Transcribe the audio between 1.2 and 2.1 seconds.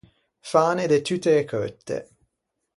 e cheutte.